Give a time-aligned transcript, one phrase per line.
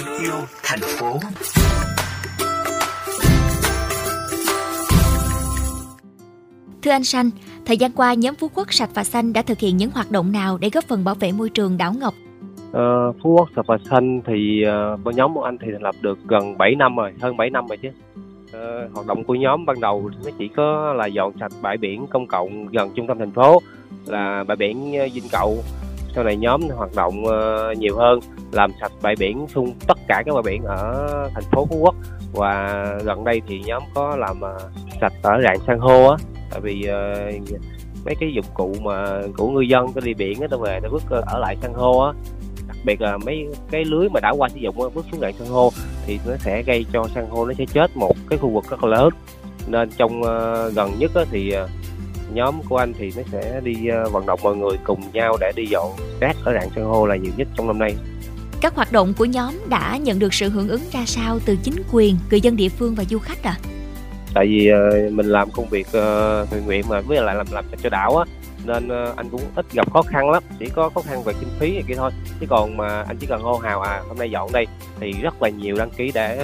[0.00, 1.18] em yêu thành phố.
[6.82, 7.30] Thưa anh Sanh,
[7.66, 10.32] thời gian qua nhóm Phú Quốc Sạch và Xanh đã thực hiện những hoạt động
[10.32, 12.14] nào để góp phần bảo vệ môi trường đảo Ngọc?
[12.72, 14.64] Ờ, Phú Quốc Sạch và Xanh thì
[15.06, 17.66] uh, nhóm của anh thì thành lập được gần 7 năm rồi, hơn 7 năm
[17.68, 17.88] rồi chứ.
[17.88, 22.06] Uh, hoạt động của nhóm ban đầu nó chỉ có là dọn sạch bãi biển
[22.10, 23.62] công cộng gần trung tâm thành phố
[24.06, 25.58] là bãi biển Vinh Cậu.
[26.14, 28.20] Sau này nhóm hoạt động ờ, nhiều hơn,
[28.52, 31.94] làm sạch bãi biển xung tất cả các bãi biển ở thành phố Phú Quốc.
[32.32, 34.58] Và gần đây thì nhóm có làm ờ,
[35.00, 36.16] sạch ở rạn san hô á.
[36.50, 37.30] Tại vì ờ,
[38.04, 40.90] mấy cái dụng cụ mà của ngư dân có đi biển á tao về tao
[40.90, 42.12] vứt ở lại san hô á.
[42.68, 45.48] Đặc biệt là mấy cái lưới mà đã qua sử dụng vứt xuống rạn san
[45.48, 45.70] hô
[46.06, 48.84] thì nó sẽ gây cho san hô nó sẽ chết một cái khu vực rất
[48.84, 49.08] là lớn.
[49.66, 50.22] Nên trong
[50.74, 51.54] gần nhất thì
[52.34, 53.74] nhóm của anh thì nó sẽ đi
[54.06, 57.06] uh, vận động mọi người cùng nhau để đi dọn rác ở rạn san hô
[57.06, 57.94] là nhiều nhất trong năm nay.
[58.60, 61.82] Các hoạt động của nhóm đã nhận được sự hưởng ứng ra sao từ chính
[61.92, 63.56] quyền, người dân địa phương và du khách à?
[64.34, 67.64] tại vì uh, mình làm công việc uh, thiện nguyện mà với lại làm làm
[67.82, 68.24] cho đảo á
[68.64, 71.72] nên anh cũng ít gặp khó khăn lắm chỉ có khó khăn về kinh phí
[71.72, 72.10] này kia thôi.
[72.40, 74.66] Chứ còn mà anh chỉ cần hô hào à hôm nay dọn đây
[75.00, 76.36] thì rất là nhiều đăng ký để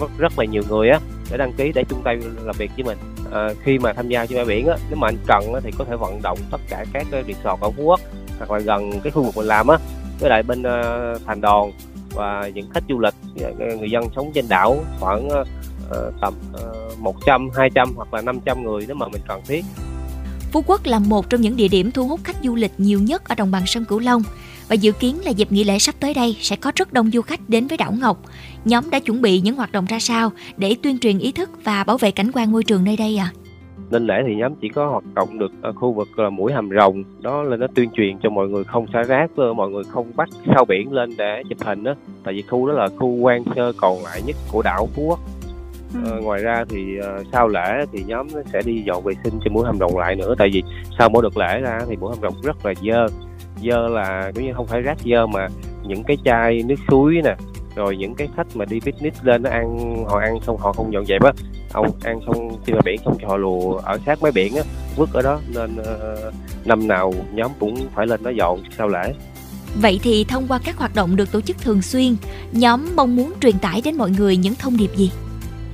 [0.00, 1.00] rất, rất là nhiều người á
[1.30, 2.98] để đăng ký để chung tay làm việc với mình
[3.34, 5.70] à, khi mà tham gia trên bãi biển á nếu mà anh cần á, thì
[5.78, 8.00] có thể vận động tất cả các cái resort ở phú quốc
[8.38, 9.78] hoặc là gần cái khu vực mình làm á
[10.20, 11.70] với lại bên uh, thành đòn
[12.10, 15.46] và những khách du lịch ờ, người dân sống trên đảo khoảng uh,
[16.20, 16.34] tầm
[16.92, 19.64] uh, 100, 200 hoặc là 500 người nếu mà mình cần thiết.
[20.52, 23.28] Phú Quốc là một trong những địa điểm thu hút khách du lịch nhiều nhất
[23.28, 24.22] ở đồng bằng sông Cửu Long
[24.68, 27.22] và dự kiến là dịp nghỉ lễ sắp tới đây sẽ có rất đông du
[27.22, 28.18] khách đến với đảo Ngọc.
[28.64, 31.84] Nhóm đã chuẩn bị những hoạt động ra sao để tuyên truyền ý thức và
[31.84, 33.32] bảo vệ cảnh quan môi trường nơi đây à?
[33.90, 36.68] Nên lễ thì nhóm chỉ có hoạt động được ở khu vực là mũi hàm
[36.78, 40.10] rồng đó là nó tuyên truyền cho mọi người không xả rác mọi người không
[40.16, 43.44] bắt sao biển lên để chụp hình đó tại vì khu đó là khu quan
[43.56, 45.20] sơ còn lại nhất của đảo Phú Quốc
[46.04, 46.20] Ừ.
[46.22, 49.64] ngoài ra thì uh, sau lễ thì nhóm sẽ đi dọn vệ sinh cho mũi
[49.64, 50.62] hầm rồng lại nữa tại vì
[50.98, 53.06] sau mỗi đợt lễ ra thì mũi hầm rồng rất là dơ
[53.62, 55.48] dơ là cũng như không phải rác dơ mà
[55.86, 57.36] những cái chai nước suối nè
[57.76, 60.92] rồi những cái khách mà đi picnic lên nó ăn họ ăn xong họ không
[60.92, 61.32] dọn dẹp á
[61.72, 64.62] ông ăn xong trên bờ biển xong cho họ lùa ở sát mấy biển á
[64.96, 66.34] vứt ở đó nên uh,
[66.64, 69.14] năm nào nhóm cũng phải lên đó dọn sau lễ
[69.82, 72.16] Vậy thì thông qua các hoạt động được tổ chức thường xuyên,
[72.52, 75.10] nhóm mong muốn truyền tải đến mọi người những thông điệp gì?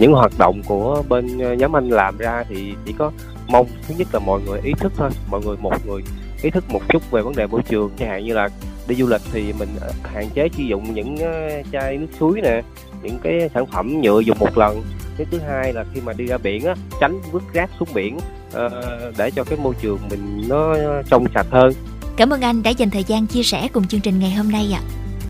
[0.01, 3.13] những hoạt động của bên ờ, nhóm anh làm ra thì chỉ có
[3.49, 6.03] mong thứ nhất là mọi người ý thức thôi mọi người một người
[6.43, 7.91] ý thức một chút về vấn đề môi trường.
[7.99, 8.49] Chẳng hạn như là
[8.89, 12.41] đi du lịch thì mình ờ, hạn chế sử dụng những ờ, chai nước suối
[12.41, 12.63] nè,
[13.03, 14.83] những cái sản phẩm nhựa dùng một lần.
[15.17, 18.19] Cái thứ hai là khi mà đi ra biển á, tránh vứt rác xuống biển
[18.53, 20.77] ờ, để cho cái môi trường mình nó
[21.11, 21.73] trong sạch hơn.
[22.17, 24.71] Cảm ơn anh đã dành thời gian chia sẻ cùng chương trình ngày hôm nay
[24.75, 24.81] ạ.
[24.85, 25.00] à.